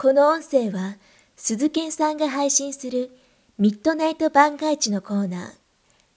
[0.00, 0.96] この音声は、
[1.34, 3.10] 鈴賢さんが配信する
[3.58, 5.50] ミッドナイト番外地のコーナー、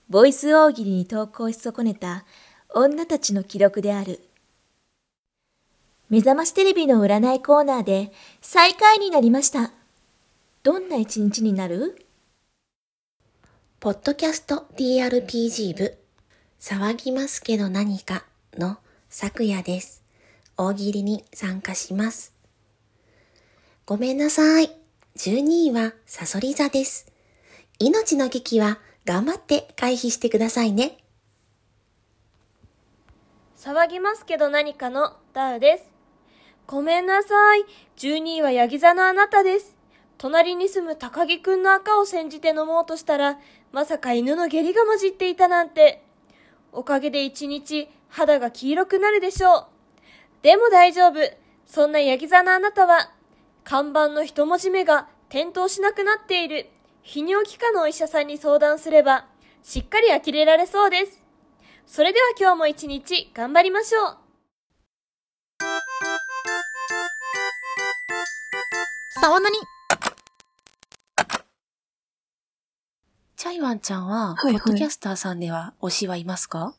[0.07, 2.23] ボイス大喜利に投稿し損ねた
[2.69, 4.19] 女たちの記録である。
[6.11, 9.71] 目覚ましテレビの占いコーナーで最下位になりました。
[10.61, 12.05] どんな一日になる？
[13.79, 15.97] ポッドキャスト TRPG 部、
[16.59, 18.25] 騒ぎますけど何か
[18.59, 18.77] の
[19.09, 20.03] 昨夜です。
[20.55, 22.30] 大喜利に参加します。
[23.91, 24.71] ごめんなさい。
[25.17, 27.11] 12位はサソリ座です。
[27.77, 30.99] 命の危機は頑張って回避してくださいね。
[33.57, 35.91] 騒ぎますけど何かのダウです。
[36.67, 37.65] ごめんなさい。
[37.97, 39.75] 12位はヤギ座のあなたです。
[40.17, 43.39] 隣に住む高木くんの赤を煎じて飲もうとしたら、
[43.73, 46.01] まさか犬の下痢が混じっていたなんて。
[46.71, 49.65] おかげで一日肌が黄色くなるでしょう。
[50.43, 51.15] でも大丈夫。
[51.65, 53.11] そんなヤギ座のあなたは、
[53.71, 56.67] 看板の一文字目が点灯しなくなっている
[57.05, 59.27] 泌尿器科のお医者さんに相談すれば、
[59.63, 61.21] しっかり呆れられそうです。
[61.85, 64.17] それでは今日も一日頑張りましょう。
[69.21, 69.55] さわなに
[73.37, 76.75] チャイワンちゃんは、はいはいポッドキャスターさんでは推しはいますか？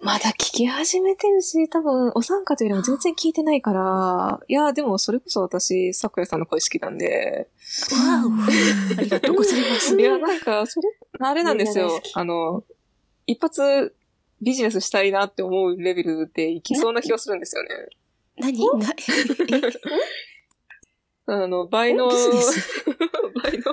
[0.00, 7.48] まだ聞き始めてるし、多分、お三方よりも全然聞いてないから、いや、でもそれこそ私、桜さんの声好きなんで、
[7.92, 8.98] わお。
[8.98, 9.98] ありがとうございます。
[9.98, 10.02] い。
[10.02, 10.88] や、なんか、それ、
[11.20, 12.00] あれなんですよ。
[12.14, 12.62] あの、
[13.26, 13.94] 一発
[14.42, 17.68] ビジネスしたいなって思うレベルでいきそうな気がするんですよね。
[18.38, 18.58] 何？
[18.78, 18.88] な、
[21.28, 22.08] あの、倍の、
[23.42, 23.64] 倍の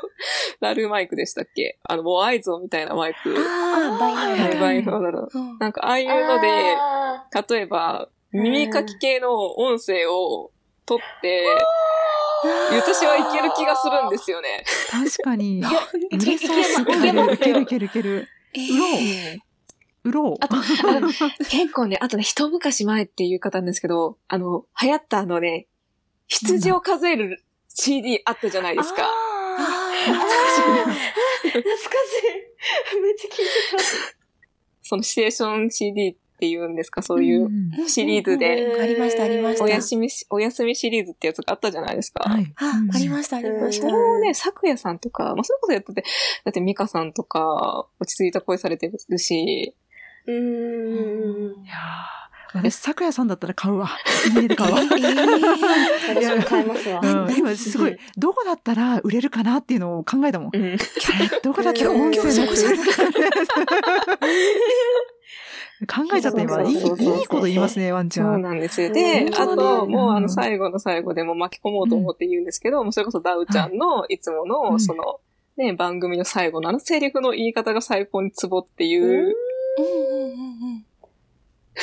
[0.60, 1.80] ラルマイクでしたっけ？
[1.84, 3.36] あの、もう合図みたいなマイク。
[3.38, 5.40] ああ、倍のだろう。
[5.40, 6.48] うんなんか、ああいうので、
[6.80, 10.52] あ例えば、耳かき系の音声を
[10.86, 11.46] 取って、
[12.72, 14.64] 私はいける気がするんですよね。
[14.92, 15.62] 確かに。
[16.12, 16.98] え売れそうすごい。
[16.98, 18.28] いけますよいけるいけるいける。
[18.54, 19.38] え
[20.04, 20.36] 売ろう。
[20.44, 25.68] あと、あの結構ね、あとね、一昔前っていう方なんですけど、あの、流行ったあのね、
[26.28, 29.04] 羊を数える CD あったじゃないですか。
[29.04, 31.80] あ懐かし
[32.98, 33.02] い。
[33.02, 33.36] めっちゃ聞い。
[33.36, 33.44] て
[34.82, 36.56] そのシチュエーション CD ってい。
[36.58, 37.38] うんですか、そうい。
[37.38, 39.64] うーシリーズで、うんありました、ありました。
[39.64, 41.96] お休みし、お休みシリーズってやつがあったじゃない。
[41.96, 42.30] ですか。
[42.30, 42.54] はい。
[42.58, 43.88] あ、ありました、ありました。
[43.88, 46.04] それをね、咲夜さんとか、まあ、それこそやってて、
[46.44, 48.32] だってミカさんとか、落ち着い。
[48.32, 49.74] た声されてるし、
[50.26, 50.32] た。
[50.32, 51.64] うーん。
[51.64, 51.68] い。
[51.68, 53.90] やー私、 咲夜さんだったら買うわ。
[54.36, 54.80] 家で買うわ。
[54.86, 57.02] 私も買いますわ。
[57.04, 60.56] うん、今すごい、どこだったら売れるかなっていうのを考えたもん。
[60.56, 60.64] うん。
[60.64, 60.78] え
[61.42, 62.48] どこだったら音声の
[65.86, 66.62] 考えちゃった今。
[66.64, 68.24] いい、こと言いますね、ワンちゃ。
[68.24, 68.92] そうんなんですよ。
[68.92, 75.20] でう、んあと、もうあの、うん最後の最後でも巻き込もうと思って言うんですけど、もうそれこそダウちゃんのいつもうの、んその、
[75.58, 79.36] ね、番組の最後のあのセリフの言い方が最高にツボっていう、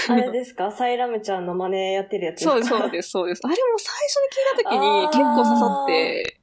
[0.09, 0.71] あれですか？
[0.77, 2.53] サイラムちゃんの真似やってるやつですか？
[2.53, 3.41] そうです、そうです、そうです。
[3.45, 6.37] あれも最初に聞いた時に結構刺さって、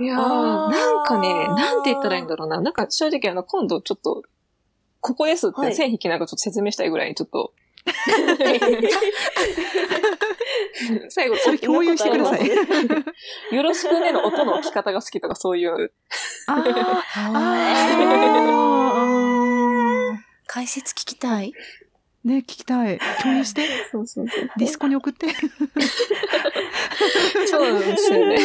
[0.00, 2.60] いやー、なんかね、なんて言ったらいいんだろうな。
[2.60, 4.22] なんか正直あの、今度ちょっと、
[5.00, 5.70] ここですっはい。
[5.70, 7.52] て線引きなんかちょっと説明したいぐらいにちょっと、
[11.10, 12.48] 最後、それ共有してください。
[13.54, 15.92] よろしくねの音の置き方が好きとかそういう、
[16.48, 17.04] あーあ
[18.94, 20.16] あー。
[20.46, 21.52] 解説聞きたい。
[22.24, 22.28] ー。
[22.28, 22.98] ね、聞きたい。
[23.22, 23.66] 共有して。
[23.90, 24.50] そうそうそう。
[24.58, 25.26] ディスコに送って。
[27.46, 28.36] そうなんですよね。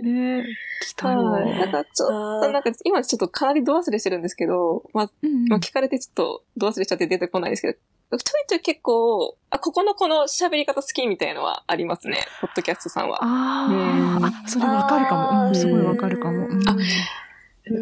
[0.00, 0.44] ね、
[0.82, 1.30] 聞きたいわ。
[1.30, 1.58] はい。
[1.58, 2.08] なんかちょっ
[2.40, 7.78] あと、なんか今ちょっとかなり度忘れしてるんですけど、まあ、うんまあ、聞かれてちょっと度忘れしちゃって出てこないですけ
[8.10, 13.18] ど、ちょいちょい結構、あ、ここのこの喋り方好きみたいのはありますね、ポッドキャストさんは。
[13.22, 15.48] あうんーあ、それわかるかも。
[15.48, 16.46] うん、すごいわかるかも。
[16.46, 16.78] うんあうん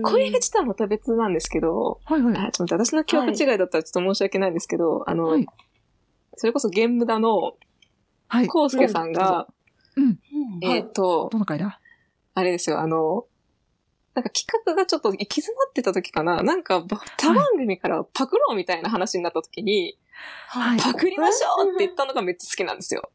[0.03, 2.37] 声が実はまた別なんですけど、はいはい。
[2.37, 5.47] あちょっと待って私の記憶違いだったらちょっと申し訳ないんですけど、あの、はい。
[6.37, 7.55] それこそゲームダの
[8.29, 8.49] はい。
[8.49, 9.47] コウスケさんが、
[9.97, 10.19] うん。
[10.63, 11.81] えっ、と、どの回だ？
[12.35, 13.25] あれですよ、あの、
[14.15, 19.99] なんか企画がちょっと行き詰まってた時かな、なんかば他番組からパクろうみたいな話になった時に、
[20.49, 20.81] はい。
[20.81, 23.11] パクりましょうって言ったのがめっちゃ好きなんですよ。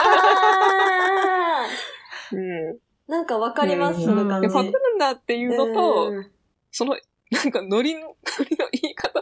[0.00, 1.66] あ
[2.32, 2.78] うん。
[3.08, 4.48] ーなんかわかります、うんその感じ。
[4.48, 6.30] でパクるんだっていうのと、うん
[6.70, 6.96] その、
[7.30, 8.14] なんかノリの、 ノ
[8.48, 9.20] リの言い方、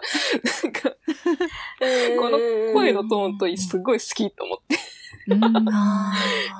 [0.65, 2.39] なんか、この
[2.75, 4.77] 声のトーンとすごい好きと思って。
[5.29, 6.13] うんあ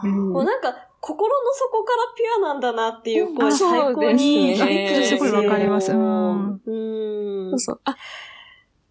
[0.03, 4.57] ーうんもうなんか、心の底からピュアなんだなっていう声、あ最高に。
[4.57, 5.93] そうですねすごいわかります。
[5.93, 6.55] うん。
[6.55, 7.61] うーんそう。
[7.61, 7.81] そう。
[7.85, 7.97] あ、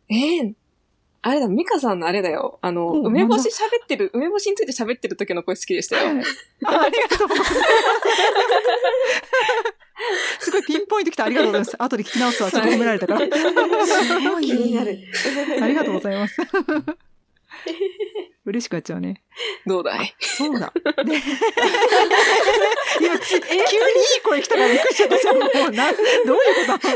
[0.10, 0.56] ええ
[1.28, 2.60] あれだ、ミカさんのあれだよ。
[2.62, 6.10] あの、梅干し喋ってる、梅干しについて喋ってる時の声好きでしたよ。
[6.10, 7.30] ありがとう。
[10.40, 11.76] すごいピンポイント来たありがとうございます。
[11.82, 12.52] 後で聞き直すわ。
[12.52, 13.22] ちょっと褒められたから。
[14.40, 15.00] 気になる。
[15.62, 16.38] ありがとうございます。
[18.46, 19.24] 嬉しくなっちゃうね。
[19.66, 20.16] どうだい？
[20.20, 20.72] そうだ。
[20.96, 21.24] 急にいい
[24.24, 25.16] 声来たからびっくりしちゃった。
[25.34, 26.88] どういうこと？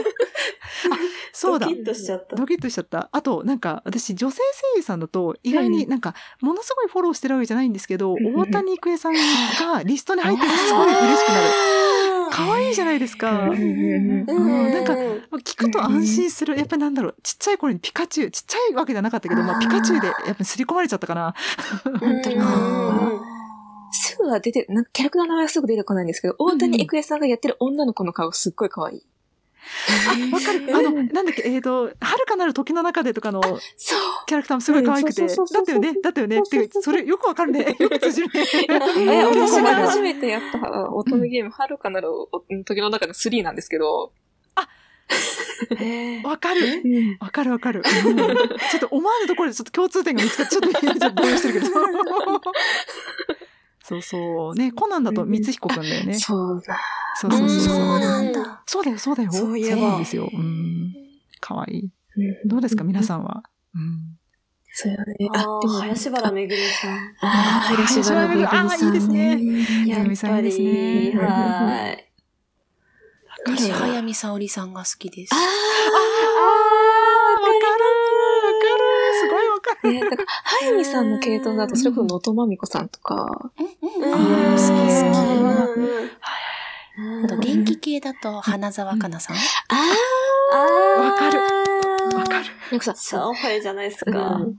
[1.39, 1.73] そうだド。
[1.73, 2.35] キッとしちゃった。
[2.35, 3.07] ドキッとしちゃった。
[3.13, 4.37] あと、なんか、私、女性
[4.73, 11.47] 声優さんだと、意外になんか、ものすごいフォローしてるわけじゃないんですけど、んうん大谷育恵さんがリストに入ってるとすごい嬉しくなる。
[12.31, 13.49] 可愛いじゃないですか。
[13.49, 14.93] うんうんなんか
[15.37, 16.57] 聞くと安心する。
[16.57, 21.33] やっぱりなんだろう、ちっちゃい頃にピカチュウ、ちっちゃいわけじゃなかったけど、まあ、ピカチュウでやっぱり刷り込まれちゃったかな。
[21.99, 23.11] 本当にあ
[23.91, 29.03] すぐは出て、なんかキャラクターの名前はすぐ出てこないんですけど、大谷育恵さんがやってる女の子の顔すっごい可愛い。
[29.87, 30.75] あ、わかる。
[30.75, 33.41] あの、なんだっけ、えっ、と、遥かなる時の中でとかの。
[34.25, 37.75] キャラクターもすごい可愛くて、だったよね、だったよねって、それよくわかるね。
[37.79, 38.45] よく通じるね。
[38.97, 42.09] え、 私が初めてやった乙女ゲーム、はるかなる
[42.65, 44.11] 時の中の3なんですけど、
[46.23, 47.17] わかる。
[47.19, 47.81] わかるわかる。
[47.83, 51.73] うんちょっと思わぬところでちょっと共通点が見つかって、ちょっと動揺してるけど。
[53.89, 54.55] そうそう。
[54.55, 56.13] ね、コナンだと光彦くんだよね。
[56.13, 56.79] そうだ。
[57.19, 57.59] そうそうそう。
[57.59, 58.63] そうなんだ。
[58.67, 59.31] そうだよ、そうだよ。
[59.31, 60.29] そういえばなんですよ。
[60.31, 60.93] うん。
[61.39, 61.89] かわいい。
[62.45, 63.41] どうですか、皆さんは？
[63.73, 64.19] うん。
[64.71, 65.03] そうよね。
[65.33, 66.91] ああ、でも、林原めぐみさん。
[66.91, 67.29] ああ、
[67.61, 68.73] 林原めぐみさん、ね。
[68.73, 69.39] あーいいですね
[69.87, 70.09] やっぱ
[70.41, 72.05] ですねり、はい。
[73.47, 75.33] 私、早見沙織さんが好きです。
[75.33, 75.45] ああ、わ
[77.41, 78.83] かるわかる
[79.19, 79.65] すごいわかる。
[79.83, 80.25] ね、だから、
[80.59, 87.25] 早見さんの系統だと、それこそ能登まみこさんとか、うんうんあー好き好き。
[87.25, 89.35] あと、元気系だと、花澤香菜さん。
[89.35, 89.39] あ
[90.53, 91.39] あわかる。
[91.39, 92.45] るわかる。
[92.71, 94.19] なんかさ、シャオハイじゃないですうか。
[94.37, 94.57] ん。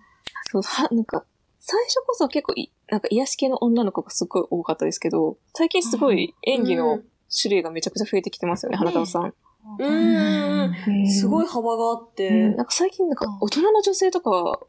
[0.51, 1.25] そう、は、なんか、
[1.59, 7.01] 最初こそ結構い、なんか癒し系の女の子がすごい多かったですけど、最近すごい演技の
[7.43, 9.35] 種類がめちゃくちゃ増えてきてますよね、花澤さん。
[9.79, 10.75] うん。
[10.89, 11.07] うん。
[11.11, 12.15] すごい幅があっうん。
[12.15, 12.67] てなん。
[12.67, 14.61] か最近なんか大人の女性とかは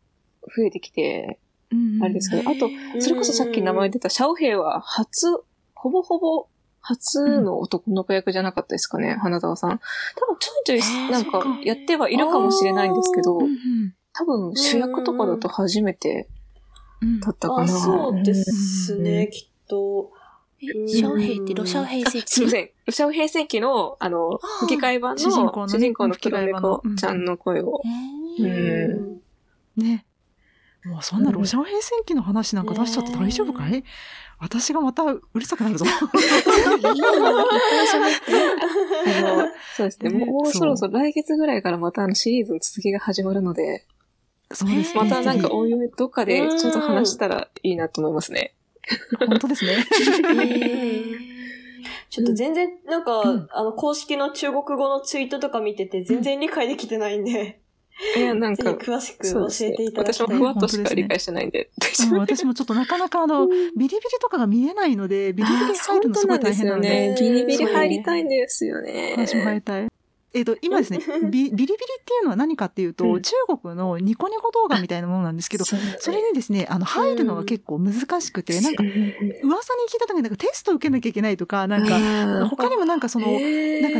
[0.55, 1.39] 増えてきて、
[2.01, 5.27] あれですけど、あと、それこそさっき名前出たシャオヘイは初、
[5.73, 6.47] ほぼほぼ
[6.81, 9.69] 初の男の子役じゃなかったですかね、花澤さん。
[9.69, 16.27] 多分ちょいちょいなんかやってはいるかもしれないんですけどう、ん多分主役とかだと初めて
[17.21, 17.67] だったかな。
[17.67, 20.11] そうですね、きっと。
[20.59, 22.69] え、シャオヘイってロシャオヘイあ世すいません。
[22.85, 27.81] ロシアオ平戦記の、あの、吹き替え版の主人公のね主人公の黒吹き替え版の猫ちゃんの声を。
[29.77, 30.05] ね。
[30.85, 33.83] もうそんなロシア平戦記の話なんか出しちゃって大丈夫かい？
[34.39, 35.85] 私がまたうるさくなるぞ。
[35.85, 36.93] いいよ、いっぱい
[37.87, 39.19] 喋って。
[39.19, 39.47] あの、
[39.77, 40.09] そうですね。
[40.09, 43.85] ねもうそろそろ来月ぐらいからまたあのシリーズの続きが始まるので、
[44.51, 45.01] そうですね。
[45.03, 48.55] またなんかぜおいおいどっかでちょっと話したらいいなと思いますね。
[48.81, 49.85] ひ本当ですね。
[52.09, 57.60] ちょっと全然、なんか、うんあの、公式の中国語のツイートとか見てて、全然理解できてないんで、
[58.15, 59.93] いや、なんか、詳しく教えてい。
[59.93, 60.27] ただきたい。
[60.27, 61.69] 私もふわっとしか理解してないんで。
[62.11, 69.15] うん私もちょっとなかなかあの、ビリビリとかが見えないので、ビリビリ入るのすごい大変なので、ビリビリ入りたいんですよね。
[69.17, 69.87] 私も入りたい。
[70.33, 70.99] えっ、と、今ですね、
[71.29, 73.21] ビビリビリっていうのは何かっていうと、うん。
[73.21, 75.81] 中国のニコニコ動画みたいなものなんですけど、それ
[76.21, 83.39] にですね、あの、入るのが結構難しくて、なんか、噂に聞いた時になんかテスト受けなきゃいけないとか、なんか、か他にもなんかその、なんか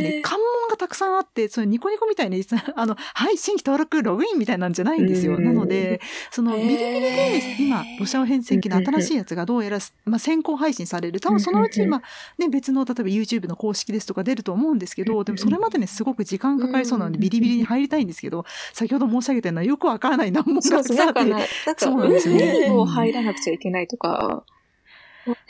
[0.00, 2.36] ね、関門がたくさんあって、そのニコニコみたいな、
[2.76, 5.36] あの、はい、新規登録、ログインみたいなんじゃないんですよ。
[5.36, 5.44] うん。
[5.44, 11.20] なので、そのビリビリで、今、ロシア変遷機の新しいやつがどうやら、まあ、先行配信される。
[11.20, 12.02] 多分そのうち今、
[12.38, 20.94] ね、別の、例えば YouTube の公式ですとか出ると思うんですけど、でもそれまでにすごく時間かかりそうなので、ビリビリに入りたいんですけど、先ほど申し上げたようなよくわからない難問そうです。
[20.94, 21.48] がたくさんあって
[21.78, 24.44] そうなんですよねウェイボー入らなくちゃいけないとか、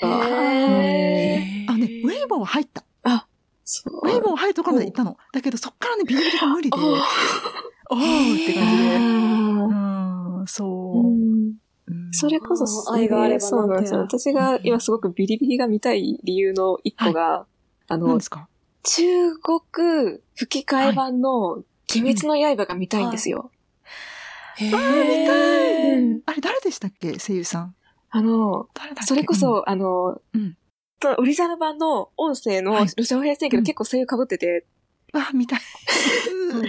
[0.02, 2.84] あのね、ウェイボーは入った。
[3.64, 4.00] そう。
[4.08, 5.16] ウェイボー入るところまで行ったの。
[5.32, 6.80] だけどそっからね、ビリビリが無理で、あ
[7.90, 8.96] おーって感じで。
[8.96, 14.00] あうん、そうそれこそ、愛があればそうなんですよ。
[14.00, 17.46] 私が今すごくビリビリが見たい理由の一個が、
[17.88, 18.48] あの何で、すか？
[18.84, 21.64] 中国吹き替え版の鬼
[22.14, 23.50] 滅の刃が見たいんですよ。
[24.56, 25.98] へあー見たい。
[25.98, 27.18] うんあれ誰でしたっけ？
[27.18, 27.74] 声優さん。
[28.10, 28.68] あの、
[29.06, 30.56] それこ、そ、あの、うん。
[31.00, 32.86] とオリジナル版の音声のはい。
[32.96, 34.66] ロシア語編成けど結構声優被ってて、
[35.14, 35.60] うんあ、見たい。
[36.54, 36.62] う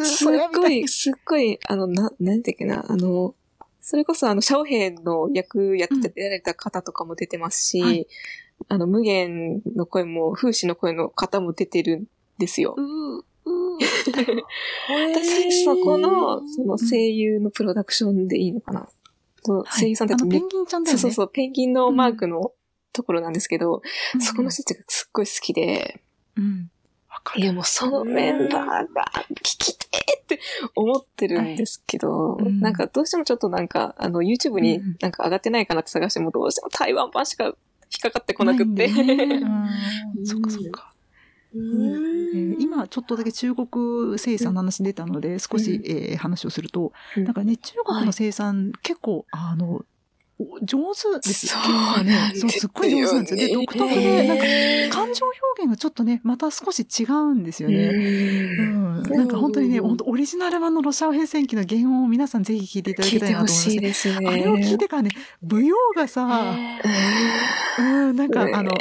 [0.00, 0.04] ん。
[0.04, 3.34] すっごい、すっごい、あの、な、なんていうっけな、あの、
[3.80, 8.06] それこそあの、シャオヘイの役やってられた方とかも出てますし、はい
[8.68, 12.04] あの、無限の声も、風刺の声の方も出てるん
[12.38, 12.74] ですよ。
[12.76, 13.84] うーうー。
[15.14, 18.88] 私、そこの、その声優のプロダクションでいいのかな？
[19.44, 19.80] とはい。
[19.80, 21.00] 声優さんたちペンギンちゃんだよね。
[21.00, 22.52] そうそうそう、ペンギンのマークの
[22.92, 23.82] ところなんですけど、
[24.14, 24.20] うん。
[24.20, 26.00] そこの人たちがすっごい好きで、
[26.36, 26.70] うん。
[27.08, 30.40] わいやもうそのメンバーが聞きてーって
[30.74, 32.60] 思ってるんですけど、うん。
[32.60, 37.54] なんかどうしてもちょっとなんか、あの YouTube になんか上がってないかなって探してもどうしても台湾版しか
[37.92, 38.88] 引っかかってこなくって。
[40.24, 40.92] そっかそっか。
[42.58, 47.24] 今ちょっとだけ中国生産の話出たので少し、えー話をすると、うん。
[47.24, 49.84] なんかね中国の生産、結構あのお
[50.62, 53.48] 上手ですそう結構なんですよそうすっごい上手なんですよ。
[53.48, 54.38] で独特でなん
[54.90, 57.76] か感情表現がちょっとねまた少し違うんですよね。
[57.76, 59.28] うん、なん。
[59.28, 64.28] か本当にね、うん本当オリジナル版のロシア語変遷記の原音を皆さんぜひ聞いていただきたいなと思いますしいですね。
[64.28, 65.10] あれを聞いてからね、
[65.42, 66.54] 舞踊がさ、
[67.78, 68.78] うん、なんかねあの、ね、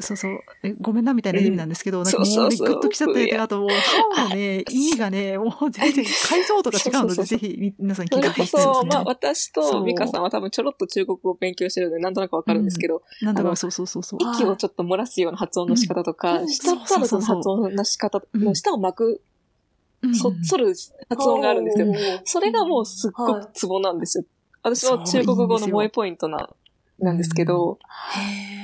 [0.00, 2.56] そうそう、えごめんなみたいな意味なんですけど、なんかもうね、そうそう。
[2.56, 3.68] そうグッときちゃったりとか、あともう、
[4.14, 7.38] 歯のね、意味がね、もう全然解像度が違うので、そうそうそう。
[7.38, 9.04] ぜひ皆さん聞いてほしいですそ、まあね。
[9.06, 14.18] 私そうとミカさんは多分ちょろっと中国語を勉強してるのでなんとなくわかるんですけど、なんだか、あのそうそうそうそう。
[14.34, 16.48] 息をちょっと漏らすような発音の仕方とか、うん。
[16.48, 18.44] 下っ腹の発音の仕方、うん。
[18.44, 19.22] の下を巻く、
[20.02, 20.14] うん。
[20.14, 20.74] そ、反る
[21.08, 21.86] 発音があるんですよ。
[21.86, 22.20] よ。
[22.24, 24.24] それがもうすっごくツボなんですよ。
[24.62, 26.48] 私の中国語の萌えポイントな、
[26.98, 27.78] なんですけど、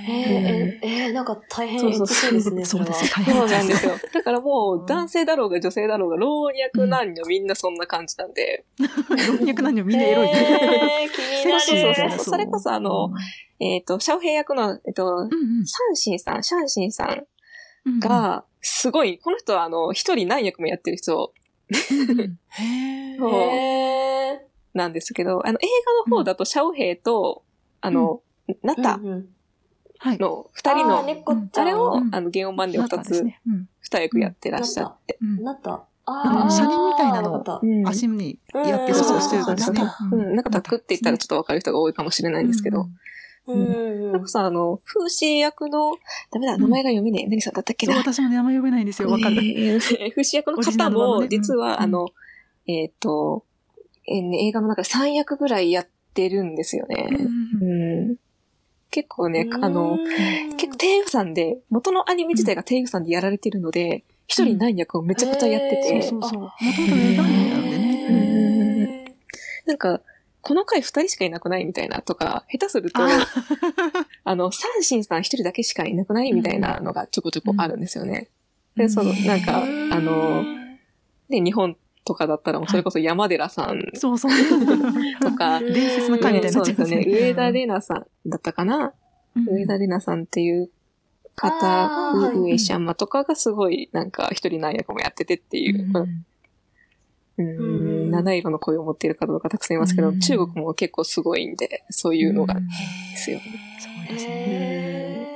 [0.06, 2.92] えー、えー、えー、なんか大変そうですね、 それは。
[2.92, 3.48] そうです、大そう。
[3.48, 3.92] なんですすよ。
[4.14, 8.64] だからもう男性だろうが女性だろうが老若男女みんなそんな感じなんで。
[8.78, 10.28] 老若男女みんなエロい。
[10.28, 12.10] えー、気になそうそうる。
[12.12, 12.18] そう。
[12.18, 13.10] それこそあの、
[13.58, 15.26] えっ、と、シャオヘイ役の、えっ、と、うんう
[15.62, 15.66] ん。
[15.66, 17.26] シャンシンさん、シャンシンさん
[17.86, 21.32] うんうん、が、すごい、この人はあの、一人何役もやってる人。
[21.90, 23.32] うんうんへそう。
[23.32, 24.40] へ
[24.72, 25.66] なんですけど、あの、映
[26.06, 27.44] 画の方だとシャオヘイと、
[27.80, 28.20] あの、
[28.62, 28.82] ナー。
[28.82, 29.28] タうんうん
[30.02, 30.18] はい。
[30.18, 33.22] の二人の、猫ちゃんあれを、うんあの、原音版では二つ、
[33.82, 35.18] 二役やってらっしゃって。
[35.20, 35.84] うんなった。
[36.06, 39.82] ああ車輪みたいなのわかったうん足にやってうんそうしてるんですね。
[40.10, 42.80] う、ん、なんかタクって言ったらちょっとわかる人が多いかもしれないんですけど。
[42.80, 42.88] うん
[43.46, 45.96] うんなんかさ、あの、風刺役の、
[46.30, 47.26] ダメだ、名前が読めねえ。
[47.26, 48.00] 何さんだったっけそう、な。
[48.00, 49.08] 私も名前呼べないんですよ。
[49.08, 49.36] わかる。
[49.36, 52.08] えー 風刺役の方も、実は、うんあの、
[52.66, 53.44] えっ、と、
[54.06, 55.90] え映画の中で3役ぐらいやって
[56.28, 57.08] るんですよね。
[57.60, 58.16] うん。
[58.90, 59.98] 結構ね、あの、
[60.56, 66.40] 結構低予算で、元のアニメ自体が低予算でやられてるので、一人何役をめちゃくちゃやってて、そうそうそう。
[66.40, 69.14] もともなんでね。
[69.66, 70.00] なんか、
[70.42, 73.08] この回二人しかいなくないみたいなとか、下手すると、あ
[74.24, 78.28] あの、サンシンさん一人だけしかいなくないみたいなのがちょこちょこあるんですよね。
[78.76, 79.66] で、その、なんか、あ
[80.00, 80.42] の、
[81.28, 81.76] ね、日本
[82.10, 84.32] とかだったらもうそれこそ山寺さんそうそう。
[85.20, 86.96] とか、 伝説の回みたいになっちゃいますね。
[86.96, 87.28] そうですよね。
[87.28, 88.92] 上田玲奈さんだったかな、
[89.36, 89.48] うん。
[89.48, 90.70] 上田玲奈さんっていう
[91.36, 98.10] 方、はい上シャンマとかがすごい、なんか一人何役もやっててっていう、うんうんうん。
[98.10, 100.18] 七色の声を持っている方とかたくさんいますけど、うん。
[100.18, 102.56] 中国も結構すごいんで、そういうのが。
[102.56, 102.66] うん。
[102.66, 102.74] で
[103.16, 103.44] すよね。
[103.78, 104.32] そうですね。
[104.34, 105.30] へ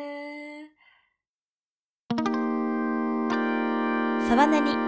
[4.28, 4.83] サバナに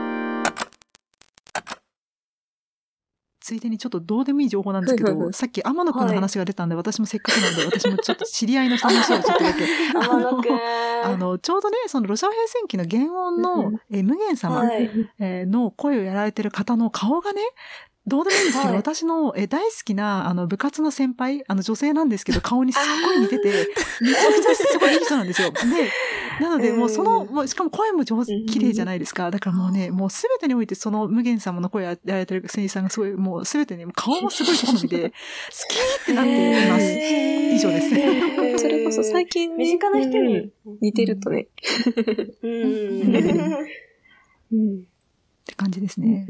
[3.47, 9.65] ついでにちょっとどうでもいい情報なんですけど、さっき天野くんの話が出たんで、私もせっかくなので、私もちょっと知り合いの人の話をちょっとだけ。
[11.05, 14.91] あの、ちょうどね、そのロシア平戦記の原音うのん、えー無限様、はい。
[15.21, 17.41] えーの声をやられてる方の顔がね、
[18.05, 23.69] どうでもいいんですけど、はい私のえー大好きなあの部活の先輩、あの女性なんですけど、顔にすっごい似てて、
[24.01, 25.53] めちゃくちゃすごいいい人なんですよ。
[25.53, 25.59] で、
[26.41, 27.35] なので、もうその、うん。
[27.35, 28.47] もうしかも声も上手、うん。
[28.47, 29.31] 綺麗じゃないですか。
[29.31, 35.15] だからもうね、もうすべてにおいてその無限様の声をやられてる声優さんがすごい、もうすべてね、もう顔もすごい好みで、 好
[35.69, 36.85] きってなっています。
[36.85, 38.59] 以上ですね。
[38.59, 40.37] それこそ最近ね、身近な人に。
[40.37, 40.79] うん。
[40.81, 41.43] 似てるとね。
[41.43, 41.47] っ
[45.47, 46.27] て感じですね。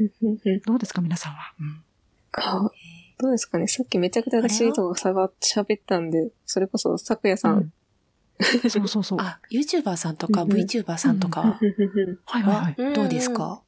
[0.65, 1.53] どうですか、皆さんは？
[1.59, 1.83] うん。
[2.31, 2.71] 顔。
[3.19, 3.67] どうですかね。
[3.67, 7.71] さっきめちゃくちゃ私とかさが喋ったんで、それこそ、咲夜さん。
[8.69, 9.19] そうそうそう。
[9.19, 11.65] はあ、YouTuber さんとか VTuber さんとかは、い
[12.25, 12.81] はいはい。
[12.81, 13.61] はどうですか？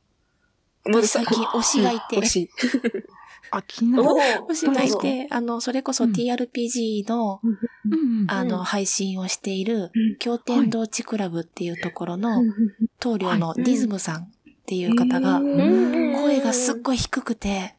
[0.85, 2.17] まず最近推しがいて。
[2.19, 2.49] 推し。
[3.51, 4.03] あ、気になる。
[4.49, 6.11] 推しがいて、あの、それこそうん。
[6.11, 7.41] TRPG の、
[8.27, 8.63] あの、うん。
[8.63, 12.43] 配信をしているうん、経典同地クラブっていうところの、
[12.99, 14.25] 棟梁のディズムさんっ
[14.67, 17.75] ていう方が、うん声がすっごい低くて、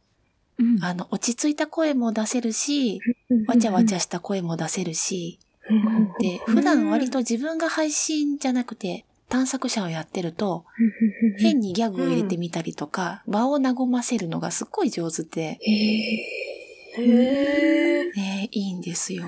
[0.58, 0.84] うん。
[0.84, 3.00] あの、落ち着いた声も出せるし、
[3.46, 5.38] わちゃわちゃした声も出せるし、
[6.18, 10.64] で、普段割と自分が配信じゃなくて、探索者をやってると、
[11.38, 18.16] 変にギャグを入れてみたりとか、場を和ませるのがすっごい上手で、へー。
[18.16, 19.24] ね、いいんですよ。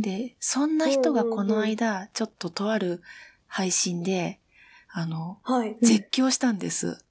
[0.00, 3.02] で、そんな人がこの間、ちょっととある
[3.46, 4.40] 配信で、
[4.90, 5.76] あの、はい。
[5.82, 7.04] 絶叫したんです。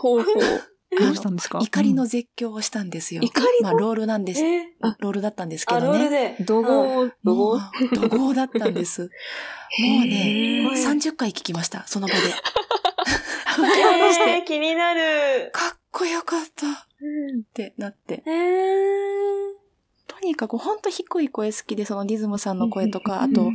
[0.00, 0.75] ほうほう。
[0.98, 1.58] どうしたんですか？
[1.60, 3.22] 怒りの絶叫をしたんですよ。
[3.22, 4.42] 怒りまあ、ロールなんです。
[4.42, 4.66] え？
[5.00, 6.36] ロールだったんですけあ、どロールね。
[6.38, 6.44] で。
[6.44, 7.60] 怒号、怒も号う、
[7.92, 9.02] 怒号だったんです。
[9.02, 9.10] もう
[10.06, 12.20] ね、30回聞きました、その場で。
[14.36, 15.50] えー、気になる。
[15.52, 16.72] かっこよかったっ
[17.54, 18.22] てなって。
[18.26, 19.56] えー。
[20.06, 23.50] とにかくほんと低い声好きで、そのリズムさんの声とか、あと、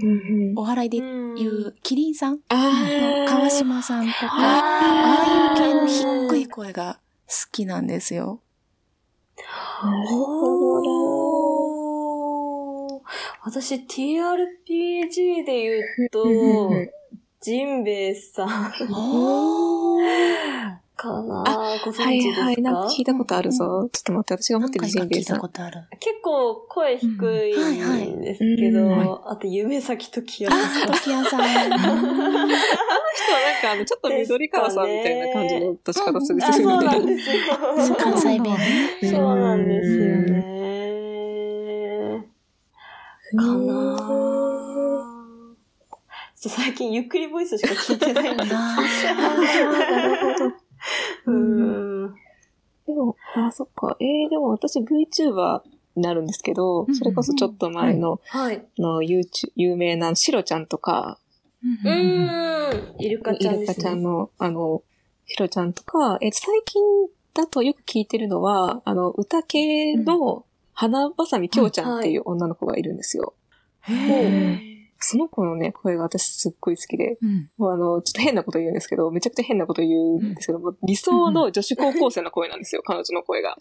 [0.55, 6.99] お笑いでうん言う、キリンさん川島さんとか、あああいう系のー低い声が好
[7.51, 8.41] きなんですよ。
[10.11, 11.11] おー。
[13.43, 16.25] 私 TRPG で言うと
[17.41, 18.73] ジンベエさん
[21.01, 21.43] かな
[21.83, 23.89] ご存はい知ですか、はい、なんか聞いたことあるぞ。
[23.91, 25.37] ちょっと待って、私が持ってるジンベエさん。
[25.37, 25.87] たことある。
[25.99, 27.07] 結構声低
[27.47, 27.51] い
[28.11, 31.41] んですけど、うんはいはあと夢咲時矢あさんー、時矢さん。
[31.41, 31.77] 人はなん
[33.61, 37.15] かあの、ちょっと緑川さんみたいな感じの出し方するあ、人そうなんね。
[37.15, 37.35] ですよ。
[37.97, 38.59] 関西弁ね。
[39.01, 40.41] そうなんですよね。
[43.35, 44.01] かなぁ。
[46.39, 48.43] ちょ最近ゆっくりボイスしか聞いてないんで。
[48.53, 48.77] あ
[51.25, 52.15] うーん。
[52.87, 53.95] でも、あ、そっか。
[53.99, 55.61] えー、でも私 VTuber
[55.95, 58.65] になるんですけどうん、それこそちょっと前の、はい。
[58.77, 61.19] の YouTube、有名なシロちゃんとか、
[61.83, 63.03] うーん。
[63.03, 63.75] イルカちゃんイルカ。
[63.75, 64.83] ちゃんの、あの、
[65.25, 66.81] シロちゃんとか、え、最近
[67.33, 73.33] だとよく聞いてるのは、あの、歌系の花ばさみきょうちゃんっていう女の子がいるんですよ。
[73.81, 74.70] へー
[75.03, 83.57] その子のね、声が私すっごい好きで、うんもうあの、ちょっと変なこと言うんですけど、めちゃくちゃ変なこと言うんですけど、もう理想の女子高校生の声なんですよ、 彼女の声が。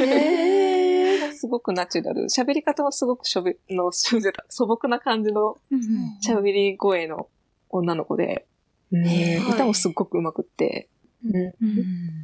[0.00, 2.24] へすごくナチュラル。
[2.24, 4.18] 喋り方もすごくしょべ、の、素
[4.66, 7.28] 朴な感じのうん喋り声の
[7.70, 8.46] 女の子で、
[8.90, 10.88] うんはい歌もすっごく上手くって、
[11.24, 11.52] うん。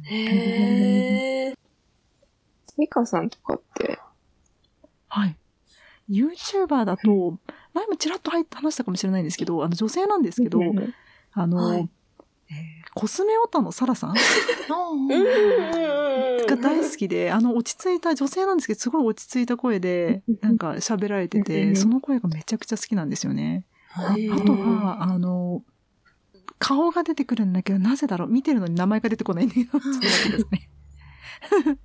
[0.05, 1.55] へー。
[2.77, 3.99] ミカさんとかって、
[5.07, 5.37] はい。
[6.09, 7.39] YouTuber だと、
[7.75, 10.59] 前もちらっと入って話したかもしれないんですけど、あの女性なんですけど、
[11.33, 11.87] あの、はい。
[12.49, 12.55] えー
[12.97, 14.21] コスメオタのサラさんが
[16.55, 23.65] 大好きで、あの落ち着いた女性なんですけど、すごい落ち着いた声で、なんか喋られてうんて、その声がめちゃくちゃ好きなんですよね。
[23.93, 25.61] ああとは、あの、
[26.57, 28.29] 顔が出てくるんだけど、なぜだろう？
[28.29, 30.45] 見てるのに名前が出てこないんだけど、ちょっと待ってくださ
[31.65, 31.77] いね。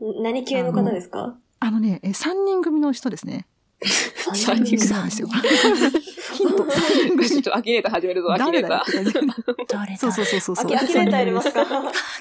[0.22, 1.36] 何系の方ですか？
[1.60, 3.46] あのね、え3人組の人ですね。
[4.34, 5.28] 三人組そうなんですよ。
[5.28, 7.28] ヒント、3人組。
[7.28, 8.82] ちょっとアキネーター始めるぞ、アキネータ誰だよ。
[8.82, 9.12] って感じ。
[9.68, 10.66] 誰だそうそうそうそうそう。
[10.66, 11.64] アキアキネーターやりますか？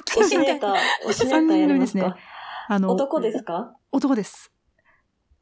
[0.05, 0.75] キ推しネーター、
[1.07, 2.03] 推しネーターやります三人組ですね。
[2.03, 2.17] か
[2.69, 3.73] あの、男ですか？
[3.91, 4.51] 男です。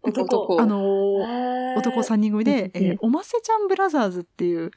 [0.03, 0.23] 男。
[0.23, 0.61] 男。
[0.61, 4.71] あの男3人組で、えうんーおませちゃんブラザーズっていう、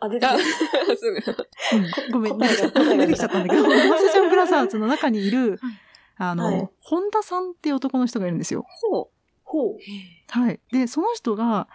[0.00, 5.60] あ、出てあ、きごめん、出てきちゃったんだけど、おませちゃんブラザーズの中にいる、
[6.16, 6.68] あの、はい。
[6.80, 8.66] 本田さんっていう男の人がいるんですよ。
[8.90, 9.08] ほ
[9.54, 9.78] ほう。
[10.28, 10.60] はい。
[10.72, 11.68] で、その人が、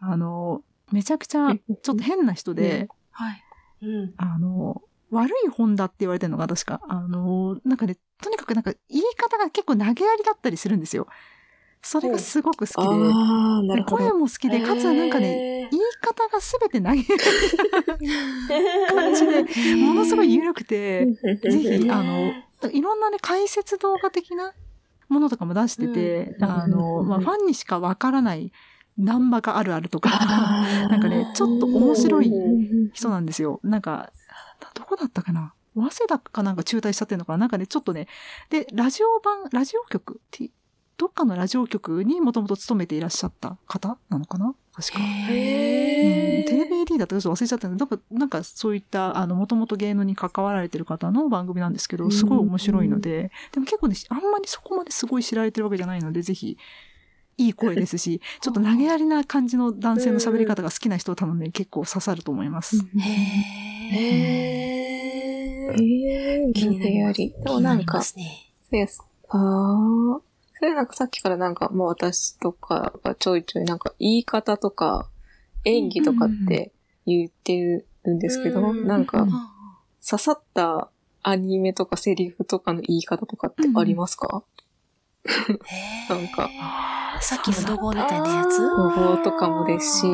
[0.00, 3.44] あの、めちゃくちゃ、ちょっと変な人で、はい。
[3.82, 4.14] うん。
[4.16, 11.06] あの、悪い本田って言われてるのが確か、あの、なんかね、とにかくなんか言い方が結構投げやりだったりするんですよ。
[11.82, 12.96] それがすごく好きで、
[13.76, 13.84] で。
[13.84, 18.08] 声も好きで、かつなんかね、ね言い方がすべて投げやり
[18.88, 19.44] な感じで、
[19.76, 21.06] ものすごい緩くて、
[21.42, 22.32] ぜひ、あの、
[22.72, 24.54] いろんなね、解説動画的な
[25.08, 26.44] ものとかも出してて、うん。
[26.44, 28.52] あの、まあ、ファンにしかわからない
[28.96, 33.60] ナンバがあるあるとか、あなんかね、ちょっと面白いー人なんですよ。
[33.62, 34.12] なんか、
[34.74, 35.54] どこだったかな？
[35.74, 37.38] 早稲田かなんか中退しちゃってるのかな？
[37.38, 38.08] なんかね、ちょっとね、
[38.50, 40.20] で、ラジオ版、ラジオ局？
[40.98, 44.54] どっかのラジオ局にもともと勤めていらっしゃった方なのかな？
[44.74, 44.98] 確か。
[44.98, 56.56] うんへテレビ AD だったかちょっと忘れちゃったんで、なんか、なんかそういった、あの、もともと芸能に関わられてる方の番組なんですけど、すごい面白いので、でも結構ね、あんまりそこまですごい知られてるわけじゃないので、ぜひ、
[57.36, 62.76] いい声ですし、 ちょっと投げやりな感じの男性の喋り方が好きな人は多分ね、結構刺さると思います。
[62.76, 62.82] へー。
[63.94, 65.72] へー。
[65.72, 67.30] えー、気になり。
[67.30, 68.50] でもなんか、すね。
[68.70, 69.02] そうです。
[69.28, 70.27] ああ。
[70.58, 75.08] それなんかさっきからなんかもう私とかがちょいちょいなんか言い方とか
[75.64, 76.72] 演技とかって
[77.06, 79.30] 言ってるんですけど、うんなんかうん
[80.08, 80.88] 刺さった
[81.22, 84.42] アニメとかセリフとかの言い方とかってありますか、
[86.08, 86.48] なんか、
[87.20, 88.62] さっきの怒号みたいなやつ？
[88.62, 90.06] あ語とかもですし、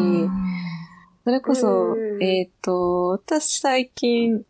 [1.24, 4.42] それこそう、んえっ、と、私最近、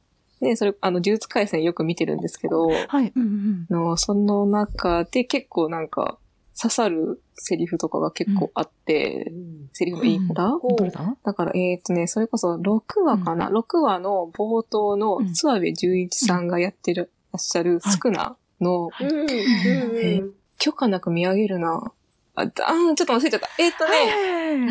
[0.45, 3.13] ね、それ、あの、呪術回戦よく見てるんですけど、はい。
[3.15, 3.67] うんうん。
[3.69, 6.19] の、その中で結構なんか、
[6.61, 9.33] 刺さるセリフとかが結構あって、
[9.73, 11.17] セリフの言い方、ほうどれだ？
[11.25, 19.09] だから、えっ、とね、それこそ6話かな、6話の冒頭のうん諏訪部純一さんがやってる、っしゃるスクナの、うん。
[19.09, 21.93] うんえー許可なく見上げるな。
[22.37, 23.49] あ、あーちょっと忘れちゃった。
[23.59, 23.93] えーっとね、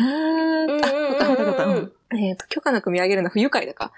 [0.00, 0.06] ーあ
[0.62, 0.83] わかったわか
[2.16, 3.92] えっ、と、許可なく見上げるな、不愉快だか。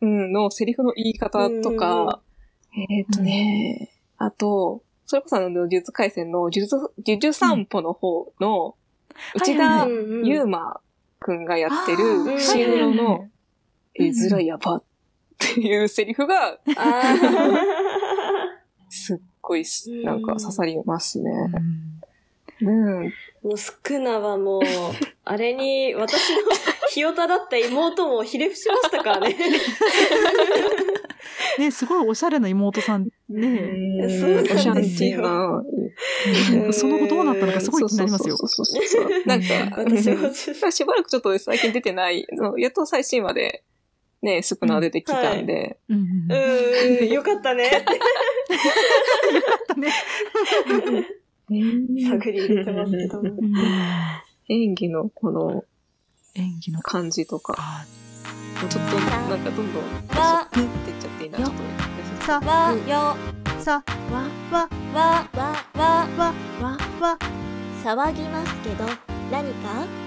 [0.00, 2.20] うん、のセリフの言い方とか、
[2.90, 8.76] えっ、とね、あと、それこそあの、呪術回戦の呪術、呪術散歩の方の、
[9.34, 10.80] 内田うんうんゆうま
[11.20, 13.28] くんがやってる、シングロの、
[13.94, 14.82] 絵面やばっ
[15.38, 17.02] ていうセリフが、あ
[18.90, 21.30] すっごいす、なんか刺さりますね。
[22.60, 22.68] うん。
[22.68, 23.06] うん。
[23.06, 23.10] ー
[23.42, 24.62] もうスクナはもう、
[25.24, 26.42] あれに私の
[26.90, 29.36] ひよただった妹もひれ伏しましたからね。
[31.58, 34.08] ね、すごいおしゃれな妹さんね。
[34.20, 34.82] そうおしゃれ
[35.16, 35.62] な。
[36.62, 38.36] うんその後どうなったのかすごい気になりますよ。
[39.24, 39.46] なんか、
[39.76, 43.62] 私もちょっとしばらくちょっと最近出てない、のやっと最新話で、
[44.22, 47.70] ね、スプナー出てきたんで、うんうんううんーん、よかったね
[51.48, 53.20] 探り入れてますけど。
[53.20, 53.32] うん
[54.48, 55.64] 演技のこの
[56.36, 57.84] 演技の感じとか、あ
[58.60, 59.82] ちょっとなんかどんどん、
[60.18, 62.24] わグっていっちゃっていいな、ちょっと。
[62.24, 63.16] さわ、よ、
[63.60, 64.22] さわ、
[64.52, 66.06] わわ、わ、わ、
[66.60, 67.18] わ、わ、
[67.82, 68.84] 騒ぎますけど、
[69.30, 70.05] 何か